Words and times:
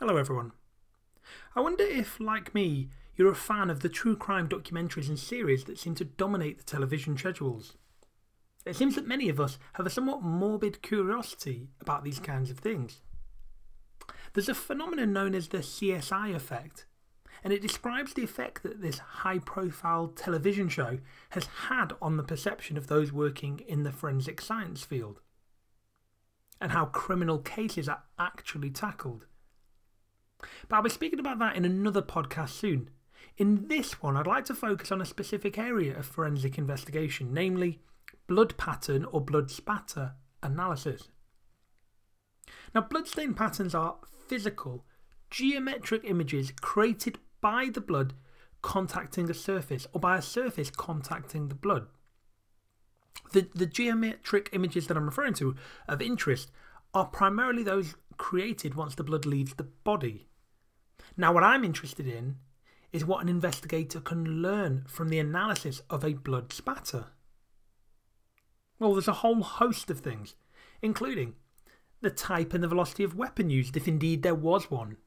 Hello, 0.00 0.16
everyone. 0.16 0.50
I 1.54 1.60
wonder 1.60 1.84
if, 1.84 2.18
like 2.18 2.52
me, 2.52 2.88
you're 3.14 3.30
a 3.30 3.34
fan 3.34 3.70
of 3.70 3.78
the 3.78 3.88
true 3.88 4.16
crime 4.16 4.48
documentaries 4.48 5.08
and 5.08 5.16
series 5.16 5.64
that 5.64 5.78
seem 5.78 5.94
to 5.94 6.04
dominate 6.04 6.58
the 6.58 6.64
television 6.64 7.16
schedules. 7.16 7.76
It 8.66 8.74
seems 8.74 8.96
that 8.96 9.06
many 9.06 9.28
of 9.28 9.38
us 9.38 9.56
have 9.74 9.86
a 9.86 9.90
somewhat 9.90 10.20
morbid 10.20 10.82
curiosity 10.82 11.68
about 11.80 12.02
these 12.02 12.18
kinds 12.18 12.50
of 12.50 12.58
things. 12.58 13.02
There's 14.32 14.48
a 14.48 14.54
phenomenon 14.54 15.12
known 15.12 15.32
as 15.32 15.46
the 15.46 15.58
CSI 15.58 16.34
effect, 16.34 16.86
and 17.44 17.52
it 17.52 17.62
describes 17.62 18.14
the 18.14 18.24
effect 18.24 18.64
that 18.64 18.82
this 18.82 18.98
high 18.98 19.38
profile 19.38 20.08
television 20.08 20.68
show 20.68 20.98
has 21.30 21.46
had 21.68 21.92
on 22.02 22.16
the 22.16 22.24
perception 22.24 22.76
of 22.76 22.88
those 22.88 23.12
working 23.12 23.60
in 23.68 23.84
the 23.84 23.92
forensic 23.92 24.40
science 24.40 24.82
field, 24.82 25.20
and 26.60 26.72
how 26.72 26.86
criminal 26.86 27.38
cases 27.38 27.88
are 27.88 28.02
actually 28.18 28.70
tackled. 28.70 29.26
But 30.68 30.76
I'll 30.76 30.82
be 30.82 30.90
speaking 30.90 31.20
about 31.20 31.38
that 31.38 31.56
in 31.56 31.64
another 31.64 32.02
podcast 32.02 32.50
soon. 32.50 32.90
In 33.36 33.68
this 33.68 34.02
one, 34.02 34.16
I'd 34.16 34.26
like 34.26 34.44
to 34.46 34.54
focus 34.54 34.92
on 34.92 35.00
a 35.00 35.06
specific 35.06 35.58
area 35.58 35.96
of 35.98 36.06
forensic 36.06 36.56
investigation, 36.56 37.34
namely 37.34 37.80
blood 38.26 38.56
pattern 38.56 39.04
or 39.06 39.20
blood 39.20 39.50
spatter 39.50 40.12
analysis. 40.42 41.08
Now, 42.74 42.82
bloodstain 42.82 43.34
patterns 43.34 43.74
are 43.74 43.96
physical, 44.28 44.84
geometric 45.30 46.02
images 46.04 46.52
created 46.60 47.18
by 47.40 47.70
the 47.72 47.80
blood 47.80 48.14
contacting 48.62 49.28
a 49.30 49.34
surface 49.34 49.86
or 49.92 50.00
by 50.00 50.16
a 50.16 50.22
surface 50.22 50.70
contacting 50.70 51.48
the 51.48 51.54
blood. 51.54 51.86
The, 53.32 53.48
the 53.54 53.66
geometric 53.66 54.48
images 54.52 54.86
that 54.86 54.96
I'm 54.96 55.06
referring 55.06 55.34
to 55.34 55.54
of 55.88 56.00
interest 56.00 56.50
are 56.94 57.06
primarily 57.06 57.62
those 57.62 57.94
created 58.16 58.74
once 58.74 58.94
the 58.94 59.04
blood 59.04 59.26
leaves 59.26 59.54
the 59.54 59.64
body. 59.64 60.28
Now, 61.16 61.32
what 61.32 61.44
I'm 61.44 61.64
interested 61.64 62.06
in 62.06 62.36
is 62.92 63.04
what 63.04 63.22
an 63.22 63.28
investigator 63.28 64.00
can 64.00 64.42
learn 64.42 64.84
from 64.88 65.08
the 65.08 65.18
analysis 65.18 65.82
of 65.90 66.04
a 66.04 66.14
blood 66.14 66.52
spatter. 66.52 67.06
Well, 68.78 68.92
there's 68.92 69.08
a 69.08 69.14
whole 69.14 69.42
host 69.42 69.90
of 69.90 70.00
things, 70.00 70.34
including 70.82 71.34
the 72.00 72.10
type 72.10 72.52
and 72.52 72.62
the 72.62 72.68
velocity 72.68 73.02
of 73.04 73.16
weapon 73.16 73.50
used, 73.50 73.76
if 73.76 73.88
indeed 73.88 74.22
there 74.22 74.34
was 74.34 74.70
one, 74.70 74.98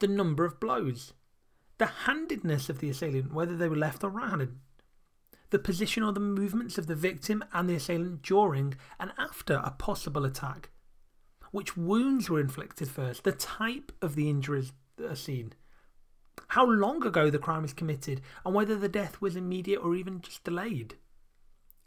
the 0.00 0.08
number 0.08 0.44
of 0.44 0.60
blows, 0.60 1.12
the 1.78 1.86
handedness 1.86 2.68
of 2.68 2.80
the 2.80 2.90
assailant, 2.90 3.32
whether 3.32 3.56
they 3.56 3.68
were 3.68 3.76
left 3.76 4.02
or 4.02 4.10
right 4.10 4.30
handed, 4.30 4.56
the 5.50 5.58
position 5.58 6.02
or 6.02 6.12
the 6.12 6.20
movements 6.20 6.78
of 6.78 6.86
the 6.86 6.94
victim 6.94 7.44
and 7.52 7.68
the 7.68 7.76
assailant 7.76 8.22
during 8.22 8.74
and 8.98 9.12
after 9.16 9.62
a 9.64 9.70
possible 9.70 10.24
attack, 10.24 10.70
which 11.52 11.76
wounds 11.76 12.28
were 12.28 12.40
inflicted 12.40 12.88
first, 12.88 13.22
the 13.22 13.32
type 13.32 13.92
of 14.02 14.16
the 14.16 14.28
injuries 14.28 14.72
are 15.02 15.16
seen, 15.16 15.52
how 16.48 16.66
long 16.66 17.04
ago 17.06 17.30
the 17.30 17.38
crime 17.38 17.62
was 17.62 17.72
committed, 17.72 18.20
and 18.44 18.54
whether 18.54 18.76
the 18.76 18.88
death 18.88 19.20
was 19.20 19.36
immediate 19.36 19.80
or 19.80 19.94
even 19.94 20.20
just 20.20 20.44
delayed. 20.44 20.94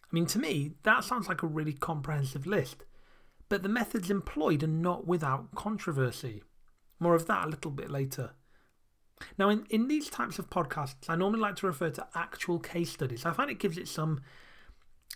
I 0.04 0.08
mean, 0.12 0.26
to 0.28 0.40
me, 0.40 0.72
that 0.84 1.04
sounds 1.04 1.28
like 1.28 1.44
a 1.44 1.48
really 1.48 1.74
comprehensive 1.74 2.48
list, 2.48 2.84
but 3.50 3.64
the 3.64 3.70
methods 3.70 4.10
employed 4.10 4.64
are 4.64 4.68
not 4.68 5.06
without 5.06 5.54
controversy. 5.56 6.44
More 7.00 7.16
of 7.16 7.28
that 7.28 7.46
a 7.46 7.50
little 7.50 7.72
bit 7.72 7.90
later. 7.90 8.32
Now, 9.38 9.50
in, 9.50 9.66
in 9.70 9.88
these 9.88 10.10
types 10.10 10.40
of 10.40 10.50
podcasts, 10.50 11.10
I 11.10 11.16
normally 11.16 11.42
like 11.42 11.56
to 11.58 11.68
refer 11.68 11.90
to 11.92 12.08
actual 12.16 12.60
case 12.60 12.92
studies. 12.92 13.26
I 13.26 13.34
find 13.34 13.50
it 13.50 13.60
gives 13.60 13.78
it 13.78 13.88
some 13.88 14.22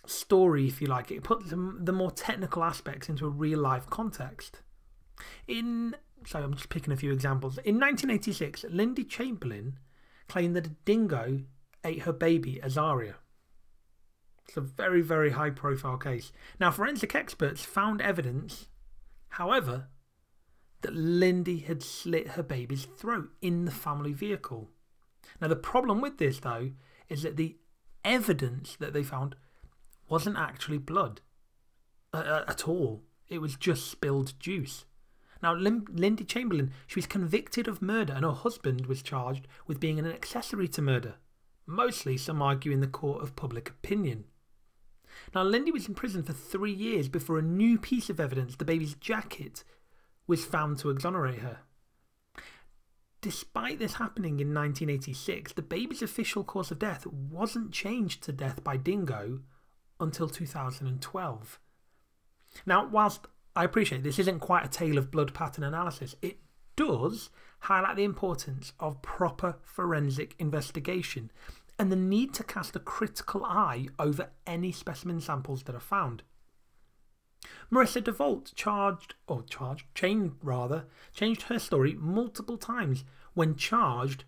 story, 0.06 0.66
if 0.66 0.80
you 0.80 0.88
like. 0.88 1.10
It 1.10 1.22
puts 1.22 1.50
the 1.50 1.92
more 1.92 2.10
technical 2.10 2.64
aspects 2.64 3.08
into 3.08 3.26
a 3.26 3.30
real 3.30 3.60
life 3.60 3.86
context. 3.88 4.60
In, 5.46 5.96
so 6.26 6.40
I'm 6.40 6.54
just 6.54 6.68
picking 6.68 6.92
a 6.92 6.96
few 6.96 7.12
examples. 7.12 7.58
In 7.58 7.76
1986, 7.76 8.64
Lindy 8.70 9.04
Chamberlain 9.04 9.78
claimed 10.28 10.56
that 10.56 10.66
a 10.66 10.76
dingo 10.84 11.42
ate 11.84 12.02
her 12.02 12.12
baby, 12.12 12.60
Azaria. 12.62 13.14
It's 14.48 14.56
a 14.56 14.60
very, 14.60 15.02
very 15.02 15.30
high 15.30 15.50
profile 15.50 15.96
case. 15.96 16.32
Now, 16.58 16.70
forensic 16.70 17.14
experts 17.14 17.64
found 17.64 18.00
evidence, 18.00 18.68
however, 19.30 19.88
that 20.82 20.94
Lindy 20.94 21.58
had 21.60 21.82
slit 21.82 22.28
her 22.28 22.42
baby's 22.42 22.84
throat 22.84 23.30
in 23.40 23.64
the 23.64 23.70
family 23.70 24.12
vehicle. 24.12 24.70
Now, 25.40 25.48
the 25.48 25.56
problem 25.56 26.00
with 26.00 26.18
this, 26.18 26.40
though, 26.40 26.72
is 27.08 27.22
that 27.22 27.36
the 27.36 27.56
evidence 28.04 28.76
that 28.76 28.92
they 28.92 29.02
found 29.02 29.36
wasn't 30.08 30.36
actually 30.36 30.78
blood 30.78 31.20
uh, 32.12 32.42
at 32.46 32.68
all. 32.68 33.02
It 33.28 33.40
was 33.40 33.56
just 33.56 33.90
spilled 33.90 34.38
juice. 34.38 34.84
Now, 35.42 35.54
Lim 35.54 35.86
Lindy 35.92 36.24
Chamberlain, 36.24 36.72
she 36.86 36.98
was 36.98 37.06
convicted 37.06 37.66
of 37.66 37.82
murder 37.82 38.12
and 38.12 38.24
her 38.24 38.32
husband 38.32 38.86
was 38.86 39.02
charged 39.02 39.48
with 39.66 39.80
being 39.80 39.98
an 39.98 40.06
accessory 40.06 40.68
to 40.68 40.82
murder. 40.82 41.16
Mostly, 41.66 42.16
some 42.16 42.40
argue 42.40 42.72
in 42.72 42.80
the 42.80 42.86
court 42.86 43.22
of 43.22 43.36
public 43.36 43.68
opinion. 43.68 44.24
Now, 45.34 45.42
Lindy 45.42 45.72
was 45.72 45.88
in 45.88 45.94
prison 45.94 46.22
for 46.22 46.32
three 46.32 46.72
years 46.72 47.08
before 47.08 47.38
a 47.38 47.42
new 47.42 47.78
piece 47.78 48.08
of 48.08 48.20
evidence, 48.20 48.56
the 48.56 48.64
baby's 48.64 48.94
jacket, 48.94 49.64
was 50.26 50.44
found 50.44 50.78
to 50.78 50.90
exonerate 50.90 51.40
her. 51.40 51.58
Despite 53.20 53.78
this 53.78 53.94
happening 53.94 54.40
in 54.40 54.52
1986, 54.52 55.52
the 55.52 55.62
baby's 55.62 56.02
official 56.02 56.42
cause 56.42 56.70
of 56.70 56.80
death 56.80 57.06
wasn't 57.06 57.72
changed 57.72 58.22
to 58.24 58.32
death 58.32 58.64
by 58.64 58.76
dingo 58.76 59.40
until 60.00 60.28
2012. 60.28 61.60
Now, 62.66 62.86
whilst 62.86 63.26
I 63.54 63.64
appreciate 63.64 64.02
this 64.02 64.18
isn't 64.18 64.40
quite 64.40 64.64
a 64.64 64.68
tale 64.68 64.98
of 64.98 65.10
blood 65.10 65.34
pattern 65.34 65.64
analysis, 65.64 66.16
it 66.22 66.38
does 66.76 67.30
highlight 67.60 67.96
the 67.96 68.04
importance 68.04 68.72
of 68.80 69.02
proper 69.02 69.56
forensic 69.62 70.34
investigation 70.38 71.30
and 71.78 71.90
the 71.90 71.96
need 71.96 72.34
to 72.34 72.44
cast 72.44 72.76
a 72.76 72.80
critical 72.80 73.44
eye 73.44 73.86
over 73.98 74.30
any 74.46 74.72
specimen 74.72 75.20
samples 75.20 75.64
that 75.64 75.74
are 75.74 75.80
found. 75.80 76.22
Marissa 77.70 78.02
DeVault 78.02 78.54
charged, 78.54 79.14
or 79.26 79.42
charged, 79.42 79.86
changed 79.94 80.34
rather, 80.42 80.84
changed 81.14 81.42
her 81.42 81.58
story 81.58 81.94
multiple 81.98 82.56
times 82.56 83.04
when 83.34 83.56
charged 83.56 84.24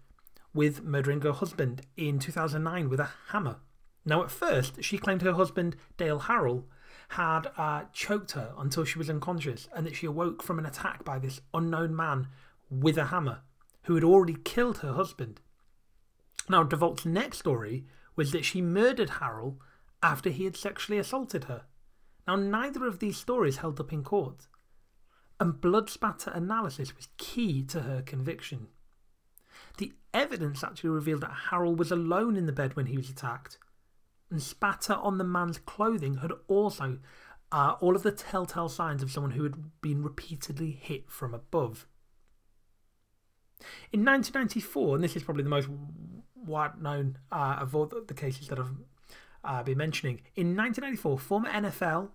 with 0.52 0.82
murdering 0.82 1.20
her 1.20 1.32
husband 1.32 1.82
in 1.96 2.18
2009 2.18 2.88
with 2.88 3.00
a 3.00 3.10
hammer. 3.28 3.56
Now, 4.04 4.22
at 4.22 4.30
first, 4.30 4.82
she 4.82 4.98
claimed 4.98 5.22
her 5.22 5.32
husband, 5.32 5.76
Dale 5.96 6.20
Harrell, 6.20 6.64
had 7.10 7.48
uh, 7.56 7.84
choked 7.92 8.32
her 8.32 8.52
until 8.58 8.84
she 8.84 8.98
was 8.98 9.10
unconscious 9.10 9.68
and 9.74 9.86
that 9.86 9.96
she 9.96 10.06
awoke 10.06 10.42
from 10.42 10.58
an 10.58 10.66
attack 10.66 11.04
by 11.04 11.18
this 11.18 11.40
unknown 11.52 11.94
man 11.94 12.28
with 12.70 12.98
a 12.98 13.06
hammer 13.06 13.40
who 13.84 13.94
had 13.94 14.04
already 14.04 14.36
killed 14.44 14.78
her 14.78 14.92
husband. 14.92 15.40
Now, 16.48 16.64
DeVault's 16.64 17.06
next 17.06 17.38
story 17.38 17.86
was 18.16 18.32
that 18.32 18.44
she 18.44 18.62
murdered 18.62 19.10
Harrell 19.20 19.56
after 20.02 20.30
he 20.30 20.44
had 20.44 20.56
sexually 20.56 20.98
assaulted 20.98 21.44
her. 21.44 21.64
Now, 22.26 22.36
neither 22.36 22.86
of 22.86 22.98
these 22.98 23.16
stories 23.16 23.58
held 23.58 23.80
up 23.80 23.92
in 23.92 24.02
court, 24.02 24.46
and 25.40 25.60
blood 25.60 25.90
spatter 25.90 26.30
analysis 26.30 26.96
was 26.96 27.08
key 27.18 27.62
to 27.64 27.82
her 27.82 28.02
conviction. 28.02 28.68
The 29.78 29.92
evidence 30.12 30.62
actually 30.62 30.90
revealed 30.90 31.22
that 31.22 31.48
Harrell 31.50 31.76
was 31.76 31.90
alone 31.90 32.36
in 32.36 32.46
the 32.46 32.52
bed 32.52 32.76
when 32.76 32.86
he 32.86 32.96
was 32.96 33.10
attacked, 33.10 33.58
and 34.30 34.42
spatter 34.42 34.94
on 34.94 35.18
the 35.18 35.24
man's 35.24 35.58
clothing 35.58 36.18
had 36.18 36.32
also 36.48 36.98
uh, 37.52 37.76
all 37.80 37.94
of 37.94 38.02
the 38.02 38.10
telltale 38.12 38.68
signs 38.68 39.02
of 39.02 39.10
someone 39.10 39.32
who 39.32 39.44
had 39.44 39.54
been 39.80 40.02
repeatedly 40.02 40.72
hit 40.72 41.10
from 41.10 41.34
above. 41.34 41.86
In 43.92 44.04
1994, 44.04 44.96
and 44.96 45.04
this 45.04 45.16
is 45.16 45.22
probably 45.22 45.44
the 45.44 45.50
most 45.50 45.68
wide 46.34 46.82
known 46.82 47.18
uh, 47.30 47.58
of 47.60 47.74
all 47.74 47.86
the 47.86 48.14
cases 48.14 48.48
that 48.48 48.58
I've 48.58 48.76
uh, 49.44 49.62
been 49.62 49.78
mentioning, 49.78 50.20
in 50.34 50.56
1994, 50.56 51.18
former 51.18 51.50
NFL 51.50 52.10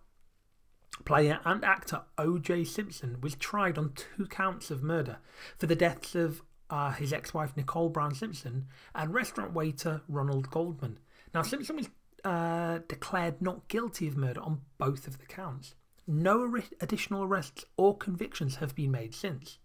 player 1.06 1.40
and 1.46 1.64
actor 1.64 2.02
O.J. 2.18 2.66
Simpson 2.66 3.22
was 3.22 3.36
tried 3.36 3.78
on 3.78 3.94
two 3.96 4.26
counts 4.26 4.70
of 4.70 4.84
murder 4.84 5.18
for 5.58 5.68
the 5.68 5.76
deaths 5.76 6.16
of 6.16 6.42
uh, 6.70 6.92
his 6.92 7.14
ex 7.14 7.34
wife 7.34 7.56
Nicole 7.56 7.90
Brown 7.90 8.14
Simpson 8.14 8.68
and 8.94 9.14
restaurant 9.14 9.54
waiter 9.54 10.02
Ronald 10.08 10.50
Goldman. 10.52 11.00
Now, 11.34 11.42
Simpson 11.42 11.76
was 11.78 11.90
uh, 12.24 12.80
declared 12.88 13.42
not 13.42 13.68
guilty 13.68 14.08
of 14.08 14.18
murder 14.18 14.42
on 14.42 14.62
both 14.78 15.08
of 15.08 15.20
the 15.20 15.26
counts. 15.26 15.76
No 16.08 16.58
additional 16.82 17.24
arrests 17.24 17.66
or 17.78 17.98
convictions 17.98 18.56
have 18.58 18.76
been 18.76 18.92
made 18.92 19.14
since. 19.14 19.60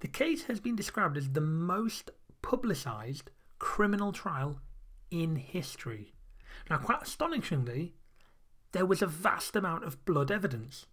The 0.00 0.08
case 0.08 0.44
has 0.44 0.60
been 0.60 0.76
described 0.76 1.16
as 1.16 1.30
the 1.30 1.40
most 1.40 2.10
publicised 2.42 3.30
criminal 3.58 4.12
trial 4.12 4.60
in 5.10 5.36
history. 5.36 6.12
Now, 6.68 6.78
quite 6.78 7.02
astonishingly, 7.02 7.94
there 8.72 8.86
was 8.86 9.02
a 9.02 9.06
vast 9.06 9.56
amount 9.56 9.84
of 9.84 10.04
blood 10.04 10.30
evidence. 10.30 10.86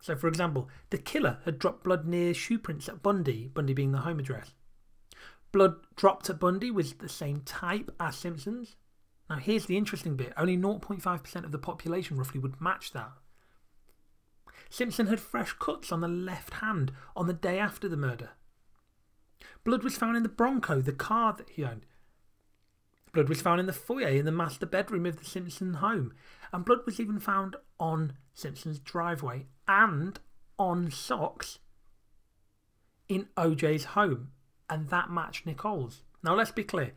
So, 0.00 0.16
for 0.16 0.28
example, 0.28 0.68
the 0.90 0.98
killer 0.98 1.38
had 1.44 1.58
dropped 1.58 1.84
blood 1.84 2.06
near 2.06 2.32
shoe 2.32 2.58
prints 2.58 2.88
at 2.88 3.02
Bundy, 3.02 3.48
Bundy 3.48 3.74
being 3.74 3.92
the 3.92 3.98
home 3.98 4.18
address. 4.18 4.54
Blood 5.52 5.76
dropped 5.96 6.30
at 6.30 6.38
Bundy 6.38 6.70
was 6.70 6.94
the 6.94 7.08
same 7.08 7.40
type 7.40 7.90
as 7.98 8.16
Simpson's. 8.16 8.76
Now, 9.30 9.36
here's 9.36 9.66
the 9.66 9.76
interesting 9.76 10.16
bit 10.16 10.32
only 10.36 10.58
0.5% 10.58 11.44
of 11.44 11.52
the 11.52 11.58
population 11.58 12.16
roughly 12.16 12.40
would 12.40 12.60
match 12.60 12.90
that. 12.92 13.12
Simpson 14.68 15.06
had 15.06 15.20
fresh 15.20 15.52
cuts 15.52 15.92
on 15.92 16.00
the 16.00 16.08
left 16.08 16.54
hand 16.54 16.90
on 17.14 17.28
the 17.28 17.32
day 17.32 17.60
after 17.60 17.88
the 17.88 17.96
murder. 17.96 18.30
Blood 19.62 19.84
was 19.84 19.96
found 19.96 20.16
in 20.16 20.24
the 20.24 20.28
Bronco, 20.28 20.80
the 20.80 20.92
car 20.92 21.32
that 21.32 21.50
he 21.50 21.64
owned. 21.64 21.86
Blood 23.12 23.28
was 23.28 23.40
found 23.40 23.60
in 23.60 23.66
the 23.66 23.72
foyer 23.72 24.08
in 24.08 24.24
the 24.24 24.32
master 24.32 24.66
bedroom 24.66 25.06
of 25.06 25.16
the 25.16 25.24
Simpson 25.24 25.74
home, 25.74 26.12
and 26.52 26.64
blood 26.64 26.80
was 26.84 26.98
even 26.98 27.20
found 27.20 27.56
on 27.78 28.14
Simpson's 28.34 28.80
driveway 28.80 29.46
and 29.66 30.18
on 30.58 30.90
socks 30.90 31.58
in 33.08 33.28
OJ's 33.36 33.84
home, 33.84 34.32
and 34.68 34.88
that 34.88 35.10
matched 35.10 35.46
Nicole's. 35.46 36.02
Now, 36.22 36.34
let's 36.34 36.52
be 36.52 36.64
clear 36.64 36.92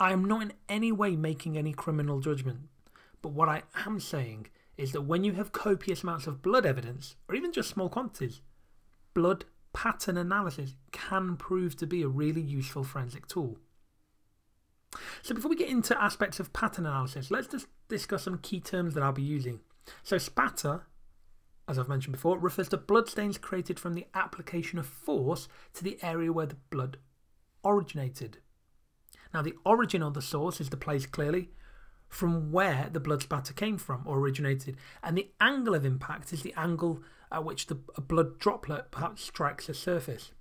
I 0.00 0.12
am 0.12 0.24
not 0.24 0.42
in 0.42 0.52
any 0.68 0.92
way 0.92 1.16
making 1.16 1.58
any 1.58 1.72
criminal 1.72 2.20
judgment, 2.20 2.60
but 3.20 3.30
what 3.30 3.48
I 3.48 3.62
am 3.86 3.98
saying 3.98 4.46
is 4.76 4.92
that 4.92 5.02
when 5.02 5.24
you 5.24 5.32
have 5.32 5.50
copious 5.50 6.04
amounts 6.04 6.28
of 6.28 6.40
blood 6.40 6.64
evidence, 6.64 7.16
or 7.28 7.34
even 7.34 7.52
just 7.52 7.70
small 7.70 7.88
quantities, 7.88 8.40
blood 9.12 9.44
pattern 9.72 10.16
analysis 10.16 10.74
can 10.92 11.36
prove 11.36 11.76
to 11.76 11.86
be 11.86 12.02
a 12.02 12.08
really 12.08 12.40
useful 12.40 12.84
forensic 12.84 13.26
tool. 13.26 13.58
So, 15.22 15.34
before 15.34 15.50
we 15.50 15.56
get 15.56 15.68
into 15.68 16.00
aspects 16.00 16.40
of 16.40 16.52
pattern 16.52 16.86
analysis, 16.86 17.30
let's 17.30 17.48
just 17.48 17.66
discuss 17.88 18.22
some 18.22 18.38
key 18.38 18.60
terms 18.60 18.94
that 18.94 19.02
I'll 19.02 19.12
be 19.12 19.22
using. 19.22 19.60
So, 20.02 20.16
spatter, 20.16 20.86
as 21.66 21.78
I've 21.78 21.88
mentioned 21.88 22.12
before, 22.12 22.38
refers 22.38 22.68
to 22.70 22.76
bloodstains 22.76 23.36
created 23.36 23.78
from 23.78 23.94
the 23.94 24.06
application 24.14 24.78
of 24.78 24.86
force 24.86 25.48
to 25.74 25.84
the 25.84 25.98
area 26.02 26.32
where 26.32 26.46
the 26.46 26.56
blood 26.70 26.98
originated. 27.64 28.38
Now, 29.32 29.42
the 29.42 29.54
origin 29.64 30.02
of 30.02 30.14
the 30.14 30.22
source 30.22 30.60
is 30.60 30.70
the 30.70 30.76
place 30.76 31.06
clearly 31.06 31.50
from 32.08 32.50
where 32.50 32.88
the 32.90 33.00
blood 33.00 33.22
spatter 33.22 33.52
came 33.52 33.76
from 33.76 34.02
or 34.06 34.18
originated, 34.18 34.76
and 35.02 35.16
the 35.16 35.30
angle 35.40 35.74
of 35.74 35.84
impact 35.84 36.32
is 36.32 36.42
the 36.42 36.54
angle 36.56 37.02
at 37.30 37.44
which 37.44 37.66
the 37.66 37.74
blood 37.74 38.38
droplet 38.38 38.90
perhaps 38.90 39.22
strikes 39.22 39.68
a 39.68 39.74
surface. 39.74 40.32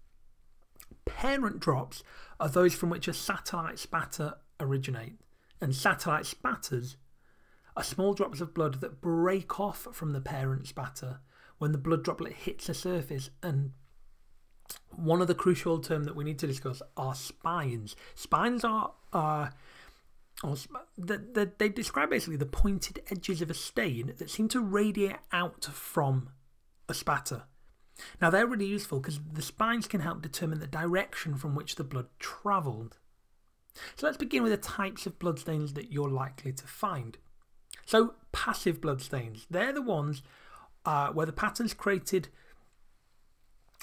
Parent 1.05 1.59
drops 1.59 2.03
are 2.39 2.47
those 2.47 2.73
from 2.73 2.89
which 2.89 3.07
a 3.07 3.13
satellite 3.13 3.79
spatter 3.79 4.35
originate, 4.59 5.19
and 5.59 5.75
satellite 5.75 6.25
spatters 6.25 6.95
are 7.75 7.83
small 7.83 8.13
drops 8.13 8.41
of 8.41 8.53
blood 8.53 8.81
that 8.81 9.01
break 9.01 9.59
off 9.59 9.87
from 9.91 10.13
the 10.13 10.21
parent 10.21 10.67
spatter 10.67 11.19
when 11.57 11.71
the 11.71 11.77
blood 11.77 12.03
droplet 12.03 12.33
hits 12.33 12.69
a 12.69 12.73
surface. 12.73 13.29
And 13.43 13.73
one 14.97 15.21
of 15.21 15.27
the 15.27 15.35
crucial 15.35 15.79
terms 15.79 16.05
that 16.07 16.15
we 16.15 16.23
need 16.23 16.39
to 16.39 16.47
discuss 16.47 16.81
are 16.95 17.15
spines. 17.15 17.95
Spines 18.15 18.63
are. 18.63 18.93
are 19.13 19.53
they, 20.97 21.45
they 21.57 21.69
describe 21.69 22.11
basically 22.11 22.37
the 22.37 22.45
pointed 22.45 23.01
edges 23.09 23.41
of 23.41 23.49
a 23.49 23.55
stain 23.55 24.13
that 24.17 24.29
seem 24.29 24.47
to 24.49 24.61
radiate 24.61 25.17
out 25.31 25.65
from 25.65 26.29
a 26.87 26.93
spatter. 26.93 27.43
Now, 28.21 28.29
they're 28.29 28.45
really 28.45 28.67
useful 28.67 28.99
because 28.99 29.19
the 29.33 29.41
spines 29.41 29.87
can 29.87 30.01
help 30.01 30.21
determine 30.21 30.59
the 30.59 30.67
direction 30.67 31.35
from 31.35 31.55
which 31.55 31.75
the 31.75 31.83
blood 31.83 32.07
travelled. 32.19 32.97
So 33.95 34.05
let's 34.05 34.17
begin 34.17 34.43
with 34.43 34.51
the 34.51 34.57
types 34.57 35.05
of 35.05 35.19
bloodstains 35.19 35.73
that 35.73 35.91
you're 35.91 36.09
likely 36.09 36.51
to 36.53 36.67
find. 36.67 37.17
So, 37.85 38.15
passive 38.31 38.81
bloodstains, 38.81 39.45
they're 39.49 39.73
the 39.73 39.81
ones 39.81 40.21
uh, 40.85 41.09
where 41.09 41.25
the 41.25 41.33
pattern's 41.33 41.73
created 41.73 42.29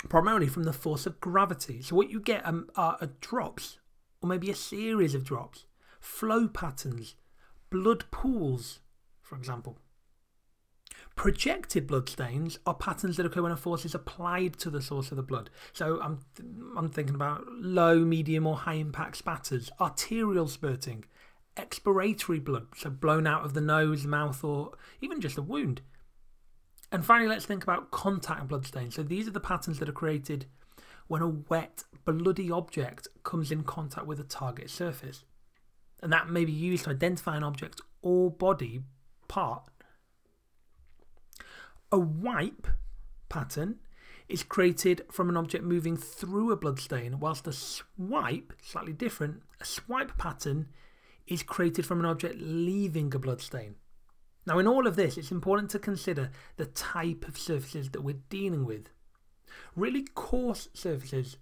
primarily 0.09 0.47
from 0.47 0.65
the 0.65 0.73
force 0.73 1.07
of 1.07 1.21
gravity. 1.21 1.83
So, 1.83 1.97
what 1.97 2.11
you 2.11 2.21
get 2.21 2.47
um, 2.47 2.69
are, 2.77 2.97
are 3.01 3.11
drops, 3.21 3.79
or 4.21 4.29
maybe 4.29 4.51
a 4.51 4.55
series 4.55 5.15
of 5.15 5.25
drops, 5.25 5.67
flow 6.01 6.49
patterns, 6.49 7.17
blood 7.71 8.05
pools, 8.11 8.81
for 9.23 9.37
example. 9.37 9.79
Projected 11.17 11.87
blood 11.87 12.09
stains 12.09 12.59
are 12.67 12.75
patterns 12.75 13.17
that 13.17 13.27
occur 13.27 13.43
when 13.43 13.53
a 13.53 13.57
force 13.57 13.85
is 13.85 13.95
applied 13.95 14.59
to 14.59 14.69
the 14.69 14.83
source 14.83 15.13
of 15.13 15.17
the 15.17 15.23
blood. 15.23 15.49
So 15.73 16.01
I'm, 16.01 16.19
I'm 16.77 16.89
thinking 16.89 17.15
about 17.15 17.47
low, 17.49 18.05
medium, 18.05 18.47
or 18.47 18.57
high 18.57 18.75
impact 18.75 19.19
spatters, 19.19 19.71
arterial 19.81 20.49
spurting, 20.49 21.05
expiratory 21.57 22.43
blood, 22.43 22.67
so 22.77 22.91
blown 22.91 23.29
out 23.29 23.45
of 23.45 23.55
the 23.55 23.61
nose, 23.61 24.07
mouth, 24.07 24.43
or 24.43 24.73
even 25.01 25.21
just 25.21 25.39
a 25.39 25.43
wound. 25.43 25.83
And 26.93 27.05
finally, 27.05 27.29
let's 27.29 27.47
think 27.47 27.63
about 27.63 27.91
contact 27.91 28.49
bloodstains. 28.49 28.95
So 28.95 29.03
these 29.03 29.27
are 29.27 29.33
the 29.33 29.41
patterns 29.41 29.79
that 29.79 29.89
are 29.89 29.93
created 29.93 30.47
when 31.07 31.23
a 31.23 31.29
wet, 31.29 31.85
bloody 32.05 32.51
object 32.51 33.09
comes 33.25 33.51
in 33.51 33.63
contact 33.63 34.07
with 34.07 34.21
a 34.21 34.25
target 34.25 34.71
surface. 34.71 35.25
And 36.03 36.13
that 36.13 36.29
may 36.29 36.45
be 36.45 36.53
used 36.53 36.85
to 36.85 36.91
identify 36.91 37.37
an 37.37 37.43
object 37.43 37.81
or 38.03 38.31
body 38.31 38.83
part 39.29 39.69
a 41.95 41.99
wipe 41.99 42.67
pattern 43.29 43.77
is 44.29 44.43
created 44.43 45.03
from 45.13 45.29
an 45.29 45.37
object 45.37 45.63
moving 45.63 45.97
through 45.97 46.51
a 46.51 46.57
bloodstain, 46.57 47.21
whilst 47.21 47.47
a 47.47 47.53
swipe, 47.53 48.53
slightly 48.61 48.93
different, 48.93 49.43
a 49.61 49.65
swipe 49.65 50.19
pattern 50.19 50.67
is 51.29 51.45
created 51.45 51.87
from 51.87 52.01
an 52.01 52.07
object 52.07 52.35
leaving 52.41 53.15
a 53.15 53.19
bloodstain. 53.21 53.77
Now, 54.47 54.59
in 54.59 54.69
all 54.69 54.87
of 54.87 54.97
this, 54.97 55.17
it's 55.17 55.31
important 55.31 55.71
to 55.71 55.79
consider 55.79 56.31
the 56.57 56.67
type 56.67 57.27
of 57.27 57.39
surfaces 57.39 57.91
that 57.91 58.03
we're 58.03 58.21
dealing 58.29 58.65
with. 58.65 58.89
Really 59.75 60.05
coarse 60.15 60.69
surfaces 60.75 61.37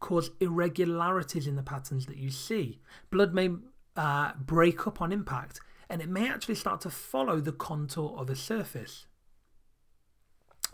cause 0.00 0.30
irregularities 0.40 1.46
in 1.46 1.56
the 1.56 1.62
patterns 1.62 2.06
that 2.06 2.16
you 2.16 2.30
see. 2.30 2.80
Blood 3.10 3.32
may 3.32 3.50
uh, 3.96 4.32
break 4.34 4.86
up 4.86 5.00
on 5.00 5.12
impact, 5.12 5.60
and 5.88 6.02
it 6.02 6.08
may 6.08 6.28
actually 6.28 6.56
start 6.56 6.80
to 6.80 6.90
follow 6.90 7.40
the 7.40 7.52
contour 7.52 8.14
of 8.18 8.28
a 8.28 8.36
surface. 8.36 9.06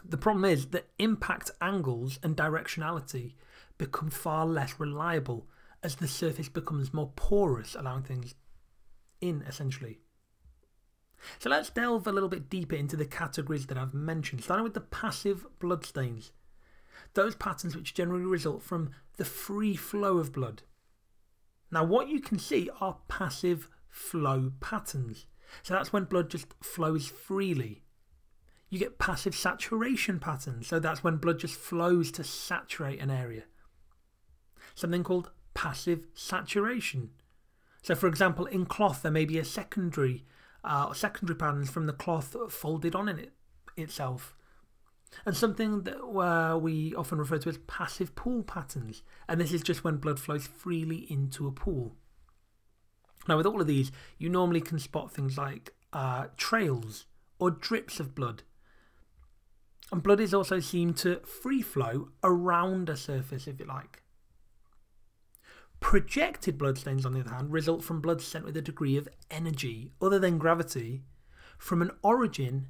The 0.04 0.16
problem 0.16 0.44
is 0.44 0.68
that 0.68 0.88
impact 0.98 1.50
angles 1.60 2.18
and 2.22 2.36
directionality 2.36 3.34
become 3.76 4.10
far 4.10 4.46
less 4.46 4.80
reliable 4.80 5.46
as 5.82 5.96
the 5.96 6.08
surface 6.08 6.48
becomes 6.48 6.94
more 6.94 7.12
porous, 7.14 7.74
allowing 7.74 8.04
things 8.04 8.34
in 9.20 9.42
essentially. 9.42 9.98
So 11.38 11.50
let's 11.50 11.70
delve 11.70 12.06
a 12.06 12.12
little 12.12 12.28
bit 12.28 12.48
deeper 12.48 12.76
into 12.76 12.96
the 12.96 13.04
categories 13.04 13.66
that 13.66 13.78
I've 13.78 13.94
mentioned, 13.94 14.44
starting 14.44 14.64
with 14.64 14.74
the 14.74 14.80
passive 14.80 15.46
bloodstains. 15.58 16.32
Those 17.14 17.34
patterns 17.34 17.76
which 17.76 17.94
generally 17.94 18.24
result 18.24 18.62
from 18.62 18.90
the 19.16 19.24
free 19.24 19.76
flow 19.76 20.18
of 20.18 20.32
blood. 20.32 20.62
Now, 21.70 21.84
what 21.84 22.08
you 22.08 22.20
can 22.20 22.38
see 22.38 22.70
are 22.80 22.98
passive 23.08 23.68
flow 23.88 24.52
patterns. 24.60 25.26
So 25.62 25.74
that's 25.74 25.92
when 25.92 26.04
blood 26.04 26.30
just 26.30 26.46
flows 26.62 27.08
freely 27.08 27.82
you 28.70 28.78
get 28.78 28.98
passive 28.98 29.34
saturation 29.34 30.18
patterns. 30.18 30.66
So 30.66 30.78
that's 30.78 31.02
when 31.02 31.16
blood 31.16 31.38
just 31.38 31.54
flows 31.54 32.10
to 32.12 32.24
saturate 32.24 33.00
an 33.00 33.10
area. 33.10 33.44
Something 34.74 35.02
called 35.02 35.30
passive 35.54 36.06
saturation. 36.14 37.10
So, 37.82 37.94
for 37.94 38.06
example, 38.06 38.46
in 38.46 38.66
cloth, 38.66 39.02
there 39.02 39.12
may 39.12 39.24
be 39.24 39.38
a 39.38 39.44
secondary 39.44 40.24
uh, 40.64 40.92
secondary 40.92 41.36
patterns 41.36 41.70
from 41.70 41.86
the 41.86 41.92
cloth 41.92 42.36
folded 42.50 42.94
on 42.94 43.08
in 43.08 43.18
it 43.18 43.32
itself. 43.76 44.34
And 45.24 45.36
something 45.36 45.84
that 45.84 45.98
uh, 46.02 46.58
we 46.58 46.94
often 46.94 47.18
refer 47.18 47.38
to 47.38 47.48
as 47.48 47.58
passive 47.66 48.14
pool 48.14 48.42
patterns. 48.42 49.02
And 49.26 49.40
this 49.40 49.52
is 49.52 49.62
just 49.62 49.82
when 49.82 49.96
blood 49.96 50.20
flows 50.20 50.46
freely 50.46 51.06
into 51.10 51.46
a 51.46 51.52
pool. 51.52 51.96
Now, 53.26 53.36
with 53.36 53.46
all 53.46 53.60
of 53.60 53.66
these, 53.66 53.90
you 54.18 54.28
normally 54.28 54.60
can 54.60 54.78
spot 54.78 55.12
things 55.12 55.38
like 55.38 55.74
uh, 55.92 56.26
trails 56.36 57.06
or 57.38 57.50
drips 57.50 58.00
of 58.00 58.14
blood 58.14 58.42
and 59.90 60.02
blood 60.02 60.20
is 60.20 60.34
also 60.34 60.60
seen 60.60 60.92
to 60.94 61.20
free 61.20 61.62
flow 61.62 62.10
around 62.22 62.88
a 62.88 62.96
surface, 62.96 63.46
if 63.46 63.58
you 63.58 63.66
like. 63.66 64.02
Projected 65.80 66.58
bloodstains, 66.58 67.06
on 67.06 67.12
the 67.12 67.20
other 67.20 67.34
hand, 67.34 67.52
result 67.52 67.84
from 67.84 68.00
blood 68.00 68.20
sent 68.20 68.44
with 68.44 68.56
a 68.56 68.62
degree 68.62 68.96
of 68.96 69.08
energy 69.30 69.92
other 70.02 70.18
than 70.18 70.38
gravity 70.38 71.02
from 71.56 71.82
an 71.82 71.90
origin 72.02 72.68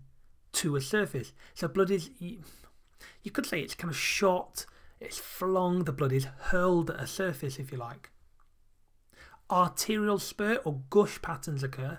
to 0.52 0.76
a 0.76 0.80
surface. 0.80 1.32
So, 1.54 1.68
blood 1.68 1.90
is, 1.90 2.10
you 2.18 3.30
could 3.32 3.46
say 3.46 3.60
it's 3.60 3.74
kind 3.74 3.90
of 3.90 3.98
shot, 3.98 4.66
it's 5.00 5.18
flung, 5.18 5.84
the 5.84 5.92
blood 5.92 6.12
is 6.12 6.26
hurled 6.38 6.90
at 6.90 7.00
a 7.00 7.06
surface, 7.06 7.58
if 7.58 7.72
you 7.72 7.78
like. 7.78 8.10
Arterial 9.50 10.18
spurt 10.18 10.60
or 10.64 10.82
gush 10.90 11.20
patterns 11.22 11.62
occur 11.62 11.98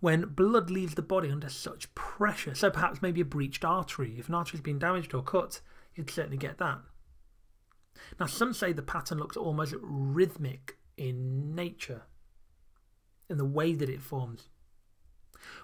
when 0.00 0.26
blood 0.26 0.68
leaves 0.68 0.96
the 0.96 1.02
body 1.02 1.30
under 1.30 1.48
such 1.48 1.94
pressure. 1.94 2.54
So 2.54 2.70
perhaps 2.70 3.00
maybe 3.00 3.22
a 3.22 3.24
breached 3.24 3.64
artery. 3.64 4.16
If 4.18 4.28
an 4.28 4.34
artery's 4.34 4.60
been 4.60 4.78
damaged 4.78 5.14
or 5.14 5.22
cut, 5.22 5.62
you'd 5.94 6.10
certainly 6.10 6.36
get 6.36 6.58
that. 6.58 6.80
Now, 8.18 8.26
some 8.26 8.52
say 8.52 8.72
the 8.72 8.82
pattern 8.82 9.18
looks 9.18 9.36
almost 9.36 9.74
rhythmic 9.80 10.76
in 10.96 11.54
nature, 11.54 12.02
in 13.28 13.38
the 13.38 13.44
way 13.44 13.74
that 13.74 13.88
it 13.88 14.02
forms. 14.02 14.48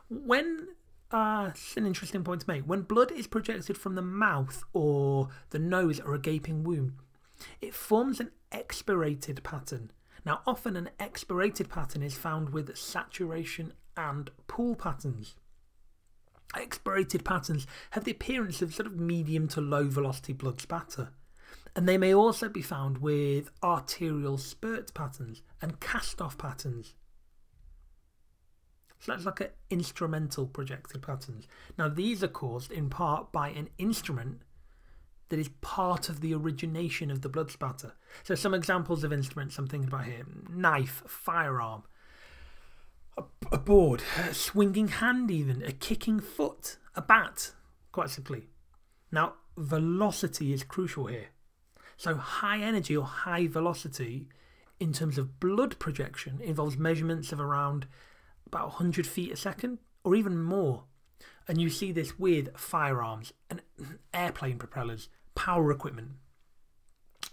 When, 0.08 0.68
uh, 1.10 1.50
it's 1.50 1.76
an 1.76 1.86
interesting 1.86 2.24
point 2.24 2.42
to 2.42 2.50
make, 2.50 2.64
when 2.64 2.82
blood 2.82 3.12
is 3.12 3.26
projected 3.26 3.78
from 3.78 3.94
the 3.94 4.02
mouth 4.02 4.64
or 4.72 5.28
the 5.50 5.58
nose 5.58 6.00
or 6.00 6.14
a 6.14 6.20
gaping 6.20 6.64
wound, 6.64 6.92
it 7.60 7.74
forms 7.74 8.20
an 8.20 8.30
expirated 8.52 9.42
pattern. 9.42 9.90
Now, 10.24 10.42
often 10.46 10.76
an 10.76 10.90
expirated 10.98 11.70
pattern 11.70 12.02
is 12.02 12.14
found 12.14 12.50
with 12.50 12.76
saturation 12.76 13.72
and 13.96 14.30
pool 14.46 14.74
patterns. 14.74 15.36
Expirated 16.56 17.24
patterns 17.24 17.66
have 17.92 18.04
the 18.04 18.10
appearance 18.10 18.60
of 18.60 18.74
sort 18.74 18.86
of 18.86 18.98
medium 18.98 19.48
to 19.48 19.60
low 19.60 19.88
velocity 19.88 20.32
blood 20.32 20.60
spatter, 20.60 21.10
and 21.76 21.88
they 21.88 21.98
may 21.98 22.14
also 22.14 22.48
be 22.48 22.62
found 22.62 22.98
with 22.98 23.50
arterial 23.62 24.38
spurt 24.38 24.92
patterns 24.94 25.42
and 25.62 25.80
cast 25.80 26.20
off 26.20 26.36
patterns. 26.36 26.94
So 28.98 29.12
let's 29.12 29.24
look 29.24 29.40
at 29.40 29.56
instrumental 29.70 30.46
projected 30.46 31.02
patterns. 31.02 31.46
Now, 31.78 31.88
these 31.88 32.22
are 32.22 32.28
caused 32.28 32.70
in 32.70 32.90
part 32.90 33.32
by 33.32 33.48
an 33.48 33.70
instrument 33.78 34.42
that 35.30 35.38
is 35.38 35.48
part 35.60 36.08
of 36.08 36.20
the 36.20 36.34
origination 36.34 37.10
of 37.10 37.22
the 37.22 37.28
blood 37.28 37.50
spatter. 37.50 37.92
So, 38.24 38.34
some 38.34 38.52
examples 38.52 39.02
of 39.02 39.12
instruments 39.12 39.56
I'm 39.56 39.68
thinking 39.68 39.88
about 39.88 40.04
here 40.04 40.26
knife, 40.50 41.02
firearm, 41.06 41.84
a, 43.16 43.22
a 43.52 43.58
board, 43.58 44.02
a 44.18 44.34
swinging 44.34 44.88
hand, 44.88 45.30
even, 45.30 45.62
a 45.62 45.72
kicking 45.72 46.20
foot, 46.20 46.76
a 46.94 47.00
bat, 47.00 47.52
quite 47.92 48.10
simply. 48.10 48.48
Now, 49.10 49.34
velocity 49.56 50.52
is 50.52 50.62
crucial 50.62 51.06
here. 51.06 51.28
So, 52.00 52.14
high 52.14 52.62
energy 52.62 52.96
or 52.96 53.04
high 53.04 53.46
velocity 53.46 54.26
in 54.78 54.94
terms 54.94 55.18
of 55.18 55.38
blood 55.38 55.78
projection 55.78 56.40
involves 56.40 56.78
measurements 56.78 57.30
of 57.30 57.38
around 57.38 57.86
about 58.46 58.68
100 58.68 59.06
feet 59.06 59.30
a 59.30 59.36
second 59.36 59.80
or 60.02 60.14
even 60.14 60.42
more. 60.42 60.84
And 61.46 61.60
you 61.60 61.68
see 61.68 61.92
this 61.92 62.18
with 62.18 62.56
firearms 62.56 63.34
and 63.50 63.60
airplane 64.14 64.56
propellers, 64.56 65.10
power 65.34 65.70
equipment. 65.70 66.12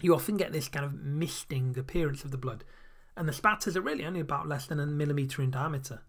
You 0.01 0.13
often 0.13 0.35
get 0.35 0.51
this 0.51 0.67
kind 0.67 0.85
of 0.85 1.01
misting 1.01 1.73
appearance 1.79 2.25
of 2.25 2.31
the 2.31 2.37
blood 2.37 2.65
and 3.15 3.25
the 3.25 3.31
spatters 3.31 3.77
are 3.77 3.81
really 3.81 4.03
only 4.03 4.19
about 4.19 4.49
less 4.49 4.65
than 4.65 4.81
a 4.81 4.85
millimetre 4.85 5.41
in 5.41 5.51
diameter. 5.51 6.01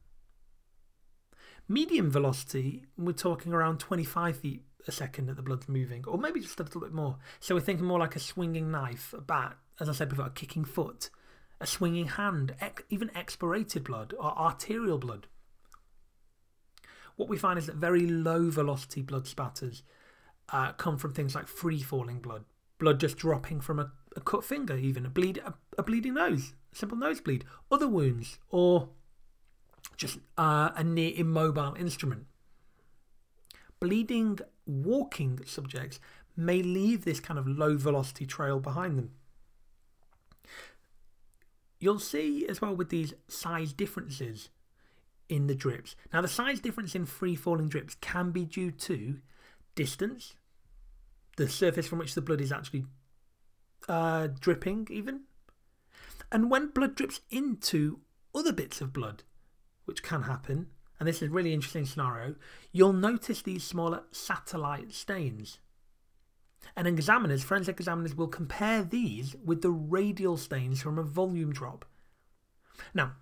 Medium 1.69 2.11
velocity, 2.11 2.87
we're 2.97 3.12
talking 3.12 3.53
around 3.53 3.79
25 3.79 4.37
feet 4.37 4.65
a 4.87 4.93
second 4.93 5.27
that 5.27 5.37
the 5.37 5.43
blood's 5.43 5.69
moving, 5.69 6.05
or 6.07 6.19
maybe 6.19 6.41
just 6.41 6.61
a 6.61 6.63
little 6.63 6.81
bit 6.81 6.93
more. 6.93 7.19
So 7.41 7.55
we're 7.55 7.61
thinking 7.61 7.87
more 7.87 7.99
like 7.99 8.17
a 8.17 8.21
swinging 8.21 8.71
knife, 8.71 9.13
a 9.17 9.21
bat, 9.21 9.57
as 9.81 9.89
I 9.89 9.93
said 9.93 10.09
before, 10.09 10.27
a 10.27 10.31
kicking 10.31 10.65
foot, 10.65 11.11
a 11.61 11.67
swinging 11.67 12.07
hand, 12.07 12.55
even 12.89 13.11
expirated 13.15 13.85
blood 13.85 14.15
or 14.19 14.37
arterial 14.39 14.99
blood. 14.99 15.27
What 17.17 17.29
we 17.29 17.37
find 17.37 17.59
is 17.59 17.67
that 17.67 17.77
very 17.77 18.07
low 18.07 18.49
velocity 18.49 19.03
blood 19.03 19.27
spatters 19.27 19.83
uh, 20.51 20.73
come 20.73 20.97
from 20.97 21.13
things 21.13 21.35
like 21.35 21.49
free 21.49 21.83
falling 21.83 22.21
blood, 22.21 22.45
blood 22.79 23.01
just 23.01 23.17
dropping 23.17 23.61
from 23.61 23.81
a, 23.81 23.91
a 24.17 24.21
cut 24.21 24.45
finger, 24.45 24.77
even 24.77 25.05
a, 25.05 25.11
bleed, 25.11 25.39
a, 25.39 25.55
a 25.77 25.83
bleeding 25.83 26.15
nose, 26.15 26.55
simple 26.73 26.97
nosebleed, 26.97 27.45
other 27.73 27.89
wounds, 27.89 28.39
or 28.51 28.91
just 29.97 30.19
uh, 30.39 30.71
a 30.77 30.85
near 30.85 31.13
immobile 31.17 31.75
instrument. 31.75 32.27
Bleeding 33.81 34.39
walking 34.69 35.41
subjects 35.47 35.99
may 36.37 36.63
leave 36.63 37.05
this 37.05 37.19
kind 37.19 37.39
of 37.39 37.49
low 37.49 37.77
velocity 37.77 38.27
trail 38.27 38.61
behind 38.61 38.97
them. 38.99 39.11
You'll 41.81 41.99
see 41.99 42.47
as 42.47 42.61
well 42.61 42.75
with 42.75 42.91
these 42.91 43.15
size 43.29 43.73
differences 43.73 44.51
in 45.29 45.47
the 45.47 45.55
drips. 45.55 45.97
Now, 46.13 46.21
the 46.21 46.29
size 46.29 46.61
difference 46.61 46.95
in 46.95 47.07
free 47.07 47.37
falling 47.37 47.69
drips 47.69 47.97
can 48.01 48.31
be 48.31 48.45
due 48.45 48.71
to 48.73 49.19
distance, 49.75 50.35
the 51.37 51.49
surface 51.49 51.87
from 51.87 51.99
which 51.99 52.15
the 52.15 52.23
blood 52.23 52.41
is 52.41 52.53
actually 52.53 52.85
uh, 53.89 54.29
dripping, 54.41 54.89
even, 54.91 55.23
and 56.31 56.51
when 56.51 56.69
blood 56.69 56.95
drips 56.95 57.21
into 57.31 58.01
other 58.35 58.53
bits 58.53 58.81
of 58.81 58.93
blood, 58.93 59.23
which 59.85 60.03
can 60.03 60.23
happen, 60.23 60.69
and 60.99 61.09
this 61.09 61.23
is 61.23 61.28
a 61.28 61.33
really 61.33 61.52
interesting 61.52 61.87
scenario, 61.87 62.35
you'll 62.73 62.93
notice 62.93 63.43
these 63.43 63.64
smaller 63.64 64.02
satellite 64.11 64.93
stains. 64.93 65.59
And 66.76 66.87
examiners, 66.87 67.45
forensic 67.45 67.78
examiners, 67.78 68.14
will 68.14 68.28
compare 68.28 68.83
these 68.83 69.37
with 69.45 69.62
the 69.62 69.71
radial 69.71 70.37
stains 70.37 70.83
from 70.83 70.99
a 70.99 71.02
volume 71.02 71.52
drop. 71.52 71.85
Now, 72.95 73.12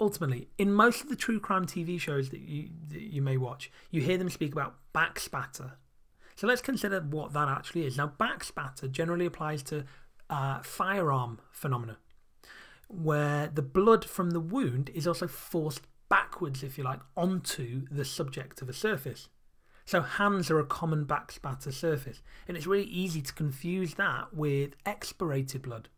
ultimately, 0.00 0.48
in 0.56 0.72
most 0.72 1.02
of 1.02 1.08
the 1.08 1.16
true 1.16 1.40
crime 1.40 1.66
TV 1.66 2.00
shows 2.00 2.30
that 2.30 2.40
you, 2.40 2.70
that 2.88 3.02
you 3.02 3.20
may 3.20 3.36
watch, 3.36 3.70
you 3.90 4.00
hear 4.00 4.16
them 4.16 4.30
speak 4.30 4.52
about 4.52 4.76
backspatter. 4.94 5.72
So 6.36 6.46
let's 6.46 6.62
consider 6.62 7.00
what 7.00 7.34
that 7.34 7.48
actually 7.48 7.86
is. 7.86 7.98
Now, 7.98 8.12
backspatter 8.18 8.90
generally 8.90 9.26
applies 9.26 9.62
to 9.64 9.84
uh, 10.30 10.62
firearm 10.62 11.40
phenomena 11.50 11.98
where 12.90 13.46
the 13.46 13.62
blood 13.62 14.04
from 14.04 14.30
the 14.30 14.40
wound 14.40 14.90
is 14.94 15.06
also 15.06 15.28
forced 15.28 15.82
backwards, 16.10 16.62
if 16.62 16.76
you 16.76 16.84
like, 16.84 17.00
onto 17.16 17.86
the 17.90 18.04
subject 18.04 18.60
of 18.60 18.68
a 18.68 18.74
surface. 18.74 19.28
So 19.86 20.02
hands 20.02 20.50
are 20.50 20.58
a 20.58 20.66
common 20.66 21.06
backspatter 21.06 21.72
surface, 21.72 22.20
and 22.46 22.56
it's 22.56 22.66
really 22.66 22.84
easy 22.84 23.22
to 23.22 23.32
confuse 23.32 23.94
that 23.94 24.34
with 24.34 24.74
expirated 24.84 25.62
blood. 25.62 25.88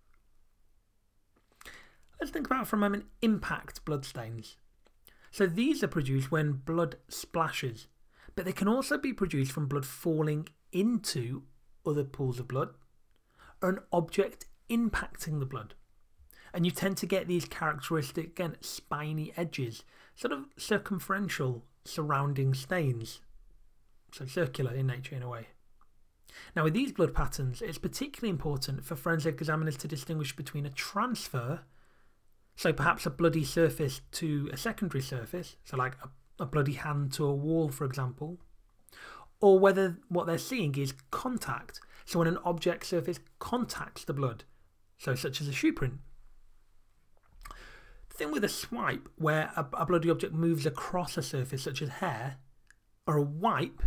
Let's 2.21 2.31
think 2.31 2.47
about 2.47 2.69
for 2.69 2.77
a 2.77 2.79
moment 2.79 3.07
impact 3.21 3.85
bloodstains. 3.85 4.57
So 5.33 5.47
these 5.47 5.83
are 5.83 5.89
produced 5.89 6.31
when 6.31 6.53
blood 6.53 6.97
splashes, 7.09 7.89
but 8.37 8.45
they 8.45 8.53
can 8.53 8.69
also 8.69 8.97
be 8.97 9.13
produced 9.13 9.51
from 9.51 9.67
blood 9.67 9.85
falling 9.85 10.49
into 10.71 11.43
other 11.85 12.05
pools 12.05 12.39
of 12.39 12.47
blood 12.47 12.69
or 13.61 13.71
an 13.71 13.79
object 13.93 14.47
impacting 14.71 15.41
the 15.41 15.47
blood 15.47 15.75
and 16.53 16.65
you 16.65 16.71
tend 16.71 16.97
to 16.99 17.07
get 17.07 17.27
these 17.27 17.45
characteristic, 17.45 18.27
again, 18.27 18.57
spiny 18.61 19.33
edges, 19.37 19.85
sort 20.15 20.33
of 20.33 20.47
circumferential 20.57 21.65
surrounding 21.85 22.55
stains. 22.55 23.21
So 24.13 24.27
circular 24.27 24.75
in 24.75 24.87
nature 24.87 25.17
in 25.17 25.23
a 25.23 25.29
way. 25.29 25.49
Now, 26.55 26.65
with 26.65 26.75
these 26.75 26.93
blood 26.93 27.15
patterns, 27.15 27.63
it's 27.63 27.79
particularly 27.79 28.31
important 28.31 28.85
for 28.85 28.97
forensic 28.97 29.35
examiners 29.35 29.77
to 29.79 29.89
distinguish 29.89 30.35
between 30.35 30.67
a 30.67 30.71
transfer, 30.71 31.61
so 32.57 32.73
perhaps 32.73 33.07
a 33.07 33.11
bloody 33.11 33.45
surface 33.45 34.01
to 34.13 34.49
a 34.53 34.57
secondary 34.57 35.03
surface, 35.03 35.57
so 35.65 35.77
like 35.77 35.97
a, 36.03 36.43
a 36.43 36.47
bloody 36.47 36.75
hand 36.75 37.13
to 37.15 37.25
a 37.25 37.35
wall, 37.35 37.69
for 37.69 37.85
example, 37.85 38.39
or 39.41 39.59
whether 39.59 39.99
what 40.09 40.27
they're 40.27 40.39
seeing 40.39 40.75
is 40.77 40.95
contact, 41.11 41.81
so 42.05 42.19
when 42.19 42.29
an 42.29 42.39
object 42.45 42.87
surface 42.87 43.21
contacts 43.39 44.05
the 44.05 44.15
blood, 44.15 44.45
so 44.99 45.15
such 45.15 45.41
as 45.41 45.49
a 45.49 45.53
shoe 45.53 45.73
print. 45.73 45.99
Thing 48.15 48.31
with 48.31 48.45
a 48.45 48.49
swipe, 48.49 49.09
where 49.17 49.51
a, 49.57 49.67
a 49.73 49.87
bloody 49.87 50.11
object 50.11 50.35
moves 50.35 50.67
across 50.67 51.17
a 51.17 51.23
surface, 51.23 51.63
such 51.63 51.81
as 51.81 51.89
hair, 51.89 52.37
or 53.07 53.17
a 53.17 53.23
wipe, 53.23 53.83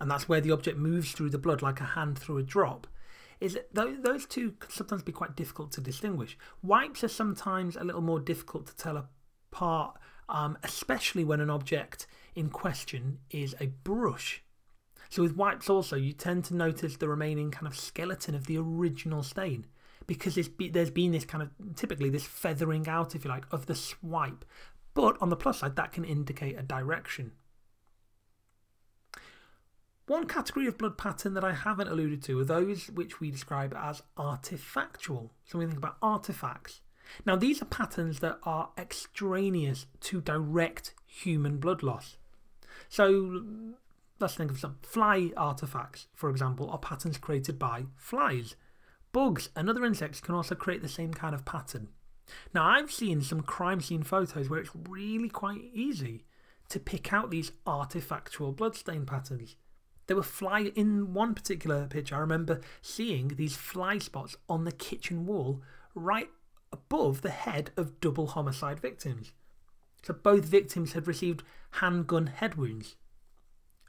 and 0.00 0.10
that's 0.10 0.28
where 0.28 0.40
the 0.40 0.50
object 0.50 0.78
moves 0.78 1.12
through 1.12 1.30
the 1.30 1.38
blood 1.38 1.62
like 1.62 1.80
a 1.80 1.84
hand 1.84 2.18
through 2.18 2.38
a 2.38 2.42
drop, 2.42 2.86
is 3.40 3.58
that 3.74 4.02
those 4.02 4.26
two 4.26 4.52
can 4.52 4.70
sometimes 4.70 5.02
be 5.02 5.12
quite 5.12 5.36
difficult 5.36 5.70
to 5.72 5.80
distinguish. 5.80 6.38
Wipes 6.62 7.04
are 7.04 7.08
sometimes 7.08 7.76
a 7.76 7.84
little 7.84 8.00
more 8.00 8.20
difficult 8.20 8.66
to 8.66 8.76
tell 8.76 8.96
apart, 9.52 9.98
um, 10.28 10.56
especially 10.62 11.24
when 11.24 11.40
an 11.40 11.50
object 11.50 12.06
in 12.34 12.48
question 12.48 13.18
is 13.30 13.54
a 13.60 13.66
brush. 13.66 14.42
So, 15.08 15.22
with 15.22 15.36
wipes, 15.36 15.70
also, 15.70 15.96
you 15.96 16.12
tend 16.12 16.44
to 16.46 16.56
notice 16.56 16.96
the 16.96 17.08
remaining 17.08 17.50
kind 17.50 17.66
of 17.66 17.78
skeleton 17.78 18.34
of 18.34 18.46
the 18.46 18.56
original 18.56 19.22
stain 19.22 19.66
because 20.06 20.34
there's 20.34 20.90
been 20.90 21.12
this 21.12 21.24
kind 21.24 21.42
of 21.42 21.50
typically 21.76 22.10
this 22.10 22.26
feathering 22.26 22.88
out, 22.88 23.14
if 23.14 23.24
you 23.24 23.30
like, 23.30 23.44
of 23.50 23.66
the 23.66 23.74
swipe. 23.74 24.44
But 24.94 25.16
on 25.20 25.28
the 25.28 25.36
plus 25.36 25.58
side, 25.58 25.76
that 25.76 25.92
can 25.92 26.04
indicate 26.04 26.58
a 26.58 26.62
direction. 26.62 27.32
One 30.06 30.26
category 30.26 30.68
of 30.68 30.78
blood 30.78 30.96
pattern 30.96 31.34
that 31.34 31.44
I 31.44 31.52
haven't 31.52 31.88
alluded 31.88 32.22
to 32.24 32.38
are 32.38 32.44
those 32.44 32.88
which 32.90 33.20
we 33.20 33.30
describe 33.30 33.74
as 33.74 34.02
artifactual. 34.16 35.30
So 35.44 35.58
we 35.58 35.66
think 35.66 35.78
about 35.78 35.96
artifacts. 36.00 36.80
Now, 37.24 37.34
these 37.36 37.60
are 37.60 37.66
patterns 37.66 38.20
that 38.20 38.38
are 38.44 38.70
extraneous 38.78 39.86
to 40.02 40.20
direct 40.20 40.94
human 41.06 41.58
blood 41.58 41.82
loss. 41.82 42.16
So 42.88 43.42
let's 44.20 44.34
think 44.36 44.50
of 44.50 44.60
some 44.60 44.76
fly 44.82 45.32
artifacts, 45.36 46.06
for 46.14 46.30
example, 46.30 46.70
are 46.70 46.78
patterns 46.78 47.18
created 47.18 47.58
by 47.58 47.86
flies. 47.96 48.54
Bugs 49.16 49.48
and 49.56 49.70
other 49.70 49.86
insects 49.86 50.20
can 50.20 50.34
also 50.34 50.54
create 50.54 50.82
the 50.82 50.90
same 50.90 51.14
kind 51.14 51.34
of 51.34 51.46
pattern. 51.46 51.88
Now, 52.52 52.66
I've 52.68 52.92
seen 52.92 53.22
some 53.22 53.40
crime 53.40 53.80
scene 53.80 54.02
photos 54.02 54.50
where 54.50 54.60
it's 54.60 54.76
really 54.86 55.30
quite 55.30 55.70
easy 55.72 56.26
to 56.68 56.78
pick 56.78 57.14
out 57.14 57.30
these 57.30 57.52
artifactual 57.66 58.54
bloodstain 58.54 59.06
patterns. 59.06 59.56
There 60.06 60.16
were 60.18 60.22
fly 60.22 60.70
in 60.76 61.14
one 61.14 61.32
particular 61.32 61.86
picture. 61.86 62.14
I 62.14 62.18
remember 62.18 62.60
seeing 62.82 63.28
these 63.28 63.56
fly 63.56 63.96
spots 63.96 64.36
on 64.50 64.64
the 64.64 64.70
kitchen 64.70 65.24
wall 65.24 65.62
right 65.94 66.28
above 66.70 67.22
the 67.22 67.30
head 67.30 67.70
of 67.74 68.00
double 68.00 68.26
homicide 68.26 68.80
victims. 68.80 69.32
So 70.02 70.12
both 70.12 70.44
victims 70.44 70.92
had 70.92 71.06
received 71.06 71.42
handgun 71.70 72.26
head 72.26 72.56
wounds. 72.56 72.96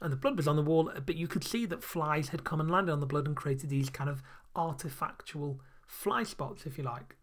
And 0.00 0.12
the 0.12 0.16
blood 0.16 0.36
was 0.36 0.46
on 0.46 0.56
the 0.56 0.62
wall, 0.62 0.92
but 1.04 1.16
you 1.16 1.26
could 1.26 1.44
see 1.44 1.66
that 1.66 1.82
flies 1.82 2.28
had 2.28 2.44
come 2.44 2.60
and 2.60 2.70
landed 2.70 2.92
on 2.92 3.00
the 3.00 3.06
blood 3.06 3.26
and 3.26 3.36
created 3.36 3.68
these 3.68 3.90
kind 3.90 4.08
of 4.08 4.22
artifactual 4.54 5.58
fly 5.86 6.22
spots, 6.22 6.66
if 6.66 6.78
you 6.78 6.84
like. 6.84 7.16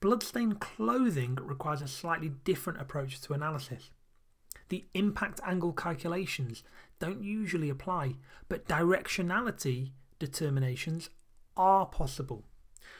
Bloodstained 0.00 0.60
clothing 0.60 1.36
requires 1.42 1.82
a 1.82 1.88
slightly 1.88 2.28
different 2.28 2.80
approach 2.80 3.20
to 3.22 3.32
analysis. 3.32 3.90
the 4.68 4.84
impact 4.94 5.40
angle 5.44 5.72
calculations 5.72 6.62
don't 6.98 7.22
usually 7.22 7.68
apply, 7.68 8.14
but 8.48 8.66
directionality 8.66 9.90
determinations 10.18 11.10
are 11.56 11.86
possible. 11.86 12.44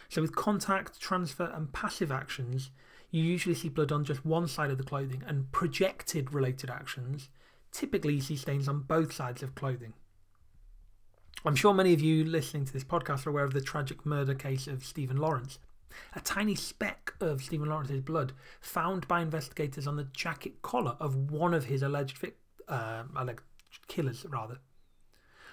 So, 0.09 0.23
with 0.23 0.37
contact, 0.37 1.01
transfer, 1.01 1.51
and 1.55 1.73
passive 1.73 2.13
actions, 2.13 2.71
you 3.11 3.23
usually 3.23 3.55
see 3.55 3.69
blood 3.69 3.93
on 3.93 4.05
just 4.05 4.25
one 4.25 4.47
side 4.47 4.71
of 4.71 4.79
the 4.79 4.85
clothing, 4.85 5.23
and 5.27 5.51
projected 5.53 6.33
related 6.33 6.71
actions, 6.71 7.31
typically 7.77 8.19
see 8.21 8.37
stains 8.37 8.69
on 8.69 8.81
both 8.81 9.13
sides 9.13 9.43
of 9.43 9.55
clothing. 9.55 9.93
I'm 11.45 11.55
sure 11.55 11.75
many 11.75 11.93
of 11.93 12.01
you 12.01 12.25
listening 12.25 12.65
to 12.65 12.73
this 12.73 12.85
podcast 12.85 13.27
are 13.27 13.31
aware 13.31 13.45
of 13.45 13.53
the 13.53 13.61
tragic 13.61 14.07
murder 14.07 14.35
case 14.35 14.67
of 14.67 14.83
Stephen 14.83 15.19
Lawrence. 15.19 15.59
A 16.15 16.21
tiny 16.21 16.55
speck 16.55 17.13
of 17.21 17.43
Stephen 17.43 17.69
Lawrence's 17.69 18.01
blood 18.01 18.33
found 18.61 19.07
by 19.07 19.21
investigators 19.21 19.87
on 19.87 19.97
the 19.97 20.05
jacket 20.05 20.63
collar 20.63 20.97
of 20.99 21.31
one 21.31 21.53
of 21.53 21.67
his 21.67 21.83
alleged, 21.83 22.19
uh, 22.67 23.05
alleged 23.15 23.41
killers, 23.89 24.25
rather, 24.31 24.59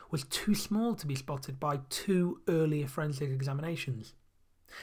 was 0.09 0.23
too 0.23 0.55
small 0.55 0.95
to 0.95 1.05
be 1.05 1.15
spotted 1.15 1.59
by 1.59 1.81
two 1.89 2.39
earlier 2.47 2.87
forensic 2.87 3.29
examinations. 3.29 4.13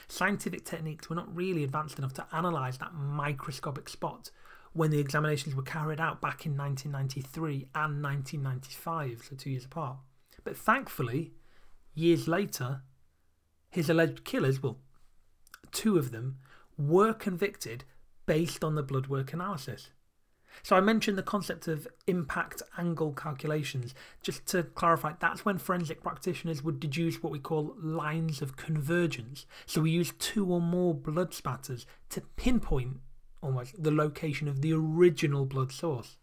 Scientific 0.08 0.64
techniques 0.66 1.08
were 1.08 1.16
not 1.16 1.34
really 1.34 1.64
advanced 1.64 1.98
enough 1.98 2.12
to 2.14 2.26
analyse 2.32 2.76
that 2.76 2.94
microscopic 2.94 3.88
spot 3.88 4.30
when 4.72 4.90
the 4.90 4.98
examinations 4.98 5.54
were 5.54 5.62
carried 5.62 6.00
out 6.00 6.20
back 6.20 6.46
in 6.46 6.56
1993 6.56 7.68
and 7.74 8.02
1995, 8.02 9.24
so 9.28 9.36
two 9.36 9.50
years 9.50 9.64
apart. 9.64 9.96
But 10.44 10.56
thankfully, 10.56 11.32
years 11.94 12.28
later, 12.28 12.82
his 13.70 13.90
alleged 13.90 14.24
killers, 14.24 14.62
well, 14.62 14.78
two 15.72 15.98
of 15.98 16.12
them, 16.12 16.38
were 16.78 17.12
convicted 17.12 17.84
based 18.26 18.62
on 18.62 18.74
the 18.74 18.82
blood 18.82 19.08
work 19.08 19.32
analysis. 19.32 19.90
So 20.62 20.76
I 20.76 20.80
mentioned 20.80 21.16
the 21.16 21.22
concept 21.22 21.68
of 21.68 21.86
impact 22.06 22.62
angle 22.76 23.12
calculations. 23.12 23.94
Just 24.22 24.46
to 24.46 24.64
clarify, 24.64 25.12
that's 25.18 25.44
when 25.44 25.58
forensic 25.58 26.02
practitioners 26.02 26.62
would 26.62 26.80
deduce 26.80 27.22
what 27.22 27.32
we 27.32 27.38
call 27.38 27.76
lines 27.80 28.42
of 28.42 28.56
convergence. 28.56 29.46
So 29.66 29.82
we 29.82 29.90
use 29.90 30.12
two 30.18 30.46
or 30.52 30.60
more 30.60 30.94
blood 30.94 31.32
spatters 31.32 31.86
to 32.10 32.22
pinpoint 32.36 32.98
almost 33.42 33.82
the 33.82 33.90
location 33.90 34.48
of 34.48 34.62
the 34.62 34.72
original 34.72 35.46
blood 35.46 35.72
source. 35.72 36.16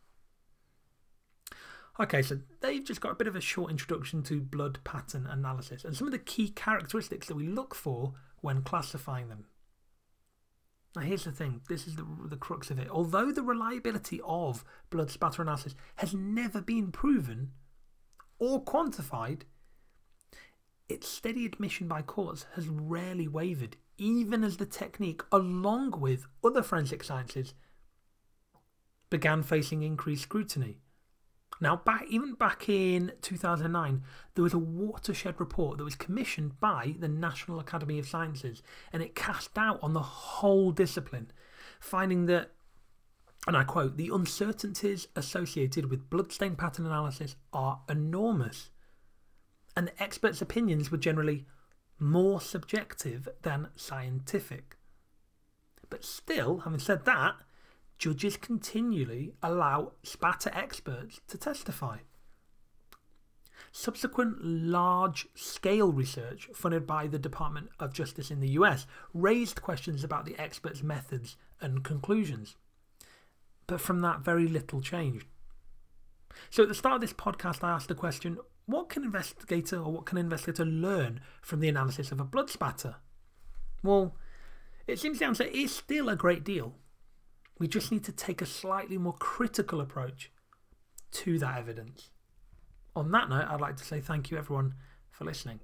Okay, 2.00 2.22
so 2.22 2.40
they've 2.62 2.84
just 2.84 3.02
got 3.02 3.14
a 3.14 3.16
bit 3.16 3.28
of 3.28 3.36
a 3.36 3.42
short 3.42 3.72
introduction 3.72 4.22
to 4.24 4.40
blood 4.40 4.80
pattern 4.84 5.26
analysis 5.26 5.84
and 5.84 5.96
some 5.96 6.08
of 6.08 6.12
the 6.12 6.20
key 6.20 6.50
characteristics 6.50 7.28
that 7.28 7.36
we 7.36 7.48
look 7.48 7.74
for 7.74 8.14
when 8.42 8.62
classifying 8.62 9.30
them. 9.30 9.46
Now, 10.96 11.02
here's 11.02 11.24
the 11.24 11.32
thing 11.32 11.62
this 11.70 11.88
is 11.88 11.96
the, 11.96 12.06
the 12.26 12.38
crux 12.38 12.70
of 12.70 12.80
it. 12.80 12.90
Although 12.90 13.32
the 13.32 13.44
reliability 13.44 14.22
of 14.24 14.64
blood 14.90 15.10
spatter 15.10 15.42
analysis 15.42 15.76
has 15.98 16.14
never 16.14 16.62
been 16.62 16.92
proven 16.92 17.52
or 18.40 18.64
quantified, 18.64 19.42
its 20.90 21.08
steady 21.08 21.46
admission 21.46 21.88
by 21.88 22.02
courts 22.02 22.46
has 22.56 22.68
rarely 22.68 23.28
wavered, 23.28 23.78
even 23.98 24.44
as 24.44 24.58
the 24.58 24.66
technique, 24.66 25.22
along 25.32 26.00
with 26.00 26.28
other 26.44 26.64
forensic 26.64 27.04
sciences, 27.04 27.54
began 29.10 29.44
facing 29.44 29.84
increased 29.84 30.24
scrutiny. 30.24 30.80
Now, 31.60 31.78
back, 31.78 32.06
even 32.10 32.36
back 32.36 32.70
in 32.70 33.14
2009, 33.22 34.04
there 34.36 34.44
was 34.44 34.54
a 34.54 34.60
watershed 34.60 35.40
report 35.40 35.78
that 35.78 35.84
was 35.84 35.96
commissioned 35.96 36.60
by 36.60 36.96
the 37.00 37.08
National 37.08 37.60
Academy 37.60 37.98
of 37.98 38.08
Sciences, 38.08 38.62
and 38.94 39.02
it 39.02 39.16
cast 39.16 39.56
doubt 39.56 39.80
on 39.82 39.94
the 39.94 40.02
whole 40.02 40.72
discipline, 40.72 41.32
finding 41.80 42.28
that, 42.28 42.52
and 43.48 43.58
I 43.58 43.64
quote, 43.64 43.98
the 43.98 44.12
uncertainties 44.14 45.08
associated 45.16 45.90
with 45.90 46.10
bloodstain 46.10 46.56
pattern 46.56 46.86
analysis 46.86 47.36
are 47.52 47.82
enormous, 47.90 48.70
and 49.78 49.92
experts' 50.00 50.42
opinions 50.42 50.90
were 50.90 50.98
generally 50.98 51.46
more 52.00 52.42
subjective 52.42 53.30
than 53.44 53.68
scientific. 53.76 54.76
But 55.92 56.04
still, 56.04 56.62
having 56.62 56.80
said 56.80 57.06
that, 57.06 57.36
judges 58.00 58.38
continually 58.38 59.36
allow 59.44 59.92
spatter 60.02 60.50
experts 60.52 61.22
to 61.28 61.38
testify. 61.38 62.00
Subsequent 63.72 64.44
large 64.44 65.28
scale 65.36 65.92
research 65.92 66.50
funded 66.56 66.88
by 66.88 67.06
the 67.06 67.20
Department 67.20 67.70
of 67.80 67.94
Justice 67.94 68.32
in 68.32 68.40
the 68.40 68.50
US 68.50 68.88
raised 69.14 69.62
questions 69.62 70.04
about 70.04 70.26
the 70.26 70.40
experts' 70.40 70.82
methods 70.82 71.38
and 71.62 71.84
conclusions. 71.84 72.56
But 73.68 73.80
from 73.80 74.02
that, 74.02 74.22
very 74.22 74.48
little 74.48 74.82
changed. 74.82 75.28
So 76.50 76.64
at 76.64 76.70
the 76.70 76.76
start 76.76 76.96
of 76.96 77.02
this 77.02 77.14
podcast, 77.14 77.64
I 77.64 77.70
asked 77.70 77.90
the 77.90 77.96
question 77.96 78.40
what 78.68 78.90
can 78.90 79.04
investigator 79.04 79.78
or 79.78 79.92
what 79.92 80.06
can 80.06 80.18
an 80.18 80.26
investigator 80.26 80.66
learn 80.66 81.22
from 81.42 81.62
the 81.62 81.70
analysis 81.70 82.12
of 82.12 82.20
a 82.20 82.26
blood 82.26 82.50
spatter? 82.50 82.98
Well, 83.82 84.16
it 84.86 85.00
seems 85.00 85.20
the 85.20 85.26
answer 85.26 85.46
is 85.46 85.74
still 85.74 86.10
a 86.10 86.16
great 86.16 86.44
deal. 86.44 86.76
We 87.58 87.68
just 87.68 87.92
need 87.92 88.04
to 88.04 88.12
take 88.12 88.42
a 88.42 88.46
slightly 88.46 88.98
more 88.98 89.14
critical 89.14 89.82
approach 89.82 90.32
to 91.12 91.40
that 91.40 91.58
evidence. 91.58 92.12
On 92.96 93.10
that 93.12 93.30
note, 93.30 93.46
I'd 93.48 93.62
like 93.62 93.78
to 93.78 93.86
say 93.86 94.02
thank 94.02 94.30
you 94.30 94.38
everyone 94.38 94.76
for 95.12 95.24
listening. 95.24 95.62